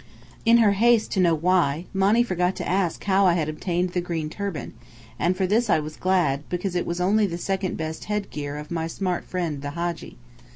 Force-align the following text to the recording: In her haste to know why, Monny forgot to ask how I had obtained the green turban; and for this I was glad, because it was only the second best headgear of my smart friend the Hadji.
In 0.45 0.57
her 0.57 0.71
haste 0.71 1.11
to 1.11 1.19
know 1.19 1.35
why, 1.35 1.85
Monny 1.93 2.23
forgot 2.23 2.55
to 2.55 2.67
ask 2.67 3.03
how 3.03 3.27
I 3.27 3.33
had 3.35 3.47
obtained 3.47 3.91
the 3.91 4.01
green 4.01 4.31
turban; 4.31 4.73
and 5.19 5.37
for 5.37 5.45
this 5.45 5.69
I 5.69 5.77
was 5.79 5.95
glad, 5.95 6.41
because 6.49 6.73
it 6.75 6.87
was 6.87 6.99
only 6.99 7.27
the 7.27 7.37
second 7.37 7.77
best 7.77 8.05
headgear 8.05 8.57
of 8.57 8.71
my 8.71 8.87
smart 8.87 9.25
friend 9.25 9.61
the 9.61 9.69
Hadji. 9.69 10.17